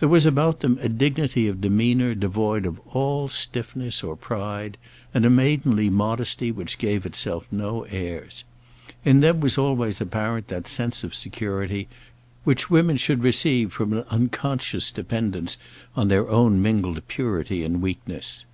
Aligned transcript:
There 0.00 0.08
was 0.08 0.26
about 0.26 0.58
them 0.58 0.80
a 0.82 0.88
dignity 0.88 1.46
of 1.46 1.60
demeanour 1.60 2.16
devoid 2.16 2.66
of 2.66 2.80
all 2.92 3.28
stiffness 3.28 4.02
or 4.02 4.16
pride, 4.16 4.76
and 5.14 5.24
a 5.24 5.30
maidenly 5.30 5.88
modesty 5.88 6.50
which 6.50 6.76
gave 6.76 7.06
itself 7.06 7.46
no 7.52 7.84
airs. 7.84 8.42
In 9.04 9.20
them 9.20 9.38
was 9.38 9.56
always 9.56 10.00
apparent 10.00 10.48
that 10.48 10.66
sense 10.66 11.04
of 11.04 11.14
security 11.14 11.86
which 12.42 12.68
women 12.68 12.96
should 12.96 13.22
receive 13.22 13.72
from 13.72 13.92
an 13.92 14.02
unconscious 14.08 14.90
dependence 14.90 15.56
on 15.94 16.08
their 16.08 16.28
own 16.28 16.60
mingled 16.60 17.06
purity 17.06 17.62
and 17.62 17.80
weakness. 17.80 18.44